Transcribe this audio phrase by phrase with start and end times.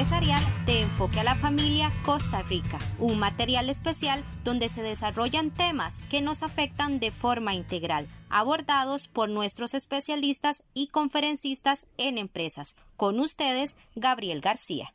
[0.00, 6.00] empresarial de Enfoque a la Familia Costa Rica, un material especial donde se desarrollan temas
[6.08, 12.76] que nos afectan de forma integral, abordados por nuestros especialistas y conferencistas en empresas.
[12.96, 14.94] Con ustedes, Gabriel García.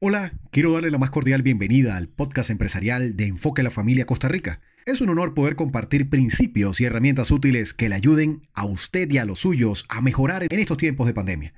[0.00, 4.06] Hola, quiero darle la más cordial bienvenida al podcast empresarial de Enfoque a la Familia
[4.06, 4.62] Costa Rica.
[4.86, 9.18] Es un honor poder compartir principios y herramientas útiles que le ayuden a usted y
[9.18, 11.52] a los suyos a mejorar en estos tiempos de pandemia.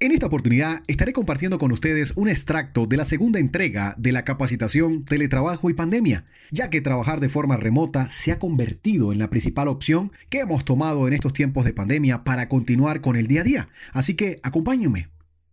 [0.00, 4.24] En esta oportunidad estaré compartiendo con ustedes un extracto de la segunda entrega de la
[4.24, 9.28] capacitación Teletrabajo y Pandemia, ya que trabajar de forma remota se ha convertido en la
[9.28, 13.40] principal opción que hemos tomado en estos tiempos de pandemia para continuar con el día
[13.40, 13.68] a día.
[13.92, 15.08] Así que acompáñenme.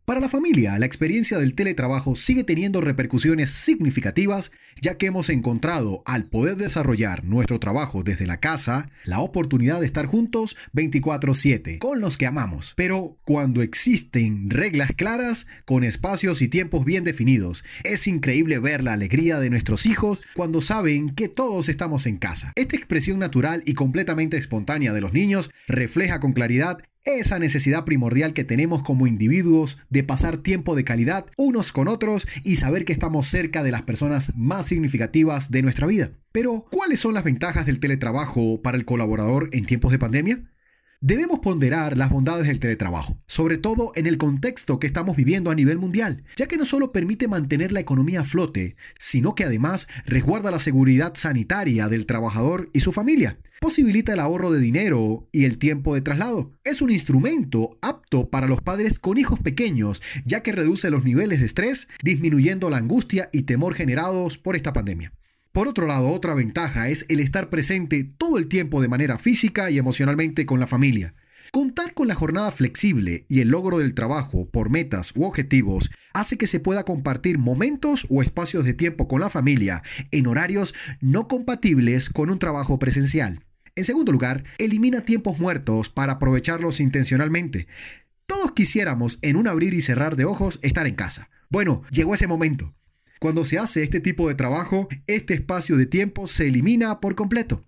[0.05, 6.04] Para la familia, la experiencia del teletrabajo sigue teniendo repercusiones significativas, ya que hemos encontrado,
[6.05, 12.02] al poder desarrollar nuestro trabajo desde la casa, la oportunidad de estar juntos 24/7 con
[12.02, 12.76] los que amamos.
[12.77, 18.94] Pero cuando existen reglas claras, con espacios y tiempos bien definidos, es increíble ver la
[18.94, 22.54] alegría de nuestros hijos cuando saben que todos estamos en casa.
[22.55, 28.34] Esta expresión natural y completamente espontánea de los niños refleja con claridad esa necesidad primordial
[28.34, 32.93] que tenemos como individuos de pasar tiempo de calidad unos con otros y saber que
[32.93, 36.11] estamos cerca de las personas más significativas de nuestra vida.
[36.31, 40.43] Pero, ¿cuáles son las ventajas del teletrabajo para el colaborador en tiempos de pandemia?
[41.01, 45.55] Debemos ponderar las bondades del teletrabajo, sobre todo en el contexto que estamos viviendo a
[45.55, 49.88] nivel mundial, ya que no solo permite mantener la economía a flote, sino que además
[50.05, 55.43] resguarda la seguridad sanitaria del trabajador y su familia, posibilita el ahorro de dinero y
[55.43, 56.54] el tiempo de traslado.
[56.63, 61.40] Es un instrumento apto para los padres con hijos pequeños, ya que reduce los niveles
[61.40, 65.12] de estrés, disminuyendo la angustia y temor generados por esta pandemia.
[65.56, 69.72] Por otro lado, otra ventaja es el estar presente todo el tiempo de manera física
[69.72, 71.16] y emocionalmente con la familia.
[71.53, 76.38] Contar con la jornada flexible y el logro del trabajo por metas u objetivos hace
[76.38, 81.29] que se pueda compartir momentos o espacios de tiempo con la familia en horarios no
[81.29, 83.45] compatibles con un trabajo presencial.
[83.77, 87.67] En segundo lugar, elimina tiempos muertos para aprovecharlos intencionalmente.
[88.25, 91.29] Todos quisiéramos en un abrir y cerrar de ojos estar en casa.
[91.49, 92.73] Bueno, llegó ese momento.
[93.19, 97.63] Cuando se hace este tipo de trabajo, este espacio de tiempo se elimina por completo.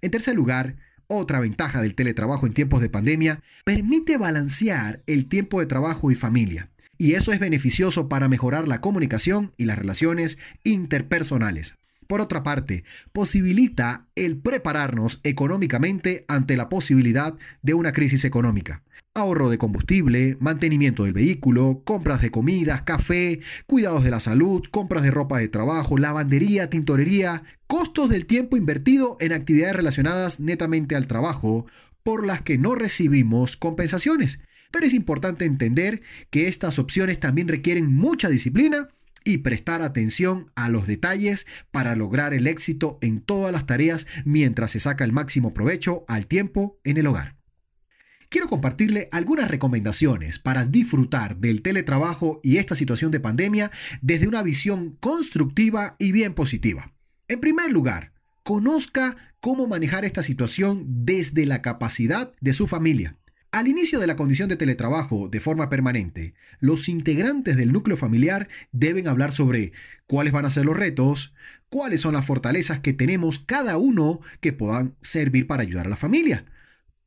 [0.00, 0.76] En tercer lugar,
[1.06, 6.14] otra ventaja del teletrabajo en tiempos de pandemia, permite balancear el tiempo de trabajo y
[6.14, 6.70] familia.
[6.98, 11.76] Y eso es beneficioso para mejorar la comunicación y las relaciones interpersonales.
[12.06, 18.82] Por otra parte, posibilita el prepararnos económicamente ante la posibilidad de una crisis económica
[19.14, 25.02] ahorro de combustible, mantenimiento del vehículo, compras de comidas, café, cuidados de la salud, compras
[25.02, 31.06] de ropa de trabajo, lavandería, tintorería, costos del tiempo invertido en actividades relacionadas netamente al
[31.06, 31.66] trabajo,
[32.02, 34.40] por las que no recibimos compensaciones.
[34.70, 38.88] Pero es importante entender que estas opciones también requieren mucha disciplina
[39.24, 44.72] y prestar atención a los detalles para lograr el éxito en todas las tareas mientras
[44.72, 47.41] se saca el máximo provecho al tiempo en el hogar
[48.32, 53.70] quiero compartirle algunas recomendaciones para disfrutar del teletrabajo y esta situación de pandemia
[54.00, 56.94] desde una visión constructiva y bien positiva.
[57.28, 63.16] En primer lugar, conozca cómo manejar esta situación desde la capacidad de su familia.
[63.50, 68.48] Al inicio de la condición de teletrabajo de forma permanente, los integrantes del núcleo familiar
[68.72, 69.72] deben hablar sobre
[70.06, 71.34] cuáles van a ser los retos,
[71.68, 75.96] cuáles son las fortalezas que tenemos cada uno que puedan servir para ayudar a la
[75.96, 76.46] familia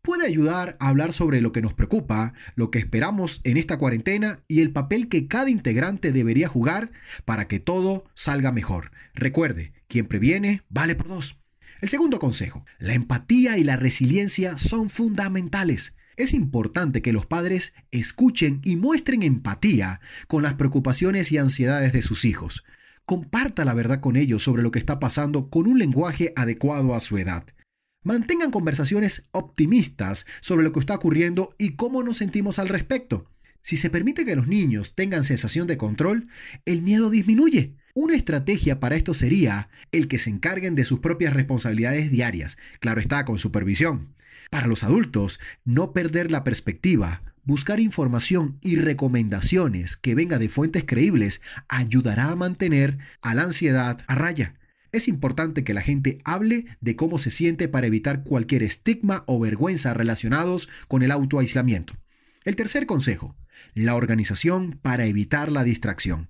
[0.06, 4.40] puede ayudar a hablar sobre lo que nos preocupa, lo que esperamos en esta cuarentena
[4.48, 6.92] y el papel que cada integrante debería jugar
[7.26, 8.92] para que todo salga mejor.
[9.16, 11.40] Recuerde, quien previene vale por dos.
[11.82, 15.96] El segundo consejo, la empatía y la resiliencia son fundamentales.
[16.18, 22.04] Es importante que los padres escuchen y muestren empatía con las preocupaciones y ansiedades de
[22.04, 22.64] sus hijos.
[23.06, 27.00] Comparta la verdad con ellos sobre lo que está pasando con un lenguaje adecuado a
[27.00, 27.44] su edad.
[28.06, 33.32] Mantengan conversaciones optimistas sobre lo que está ocurriendo y cómo nos sentimos al respecto.
[33.64, 36.28] Si se permite que los niños tengan sensación de control,
[36.66, 37.74] el miedo disminuye.
[37.96, 43.02] Una estrategia para esto sería el que se encarguen de sus propias responsabilidades diarias, claro
[43.02, 44.14] está, con supervisión.
[44.52, 50.84] Para los adultos, no perder la perspectiva, buscar información y recomendaciones que venga de fuentes
[50.86, 54.54] creíbles ayudará a mantener a la ansiedad a raya.
[54.96, 59.38] Es importante que la gente hable de cómo se siente para evitar cualquier estigma o
[59.42, 61.98] vergüenza relacionados con el autoaislamiento.
[62.46, 63.36] El tercer consejo,
[63.74, 66.30] la organización para evitar la distracción.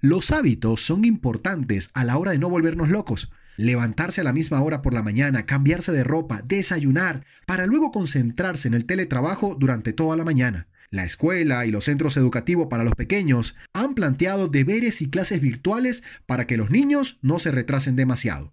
[0.00, 3.32] Los hábitos son importantes a la hora de no volvernos locos.
[3.56, 8.68] Levantarse a la misma hora por la mañana, cambiarse de ropa, desayunar, para luego concentrarse
[8.68, 10.68] en el teletrabajo durante toda la mañana.
[10.94, 16.04] La escuela y los centros educativos para los pequeños han planteado deberes y clases virtuales
[16.24, 18.52] para que los niños no se retrasen demasiado.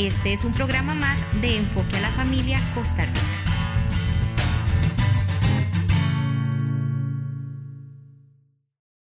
[0.06, 3.39] Este es un programa más de Enfoque a la Familia Costa Rica.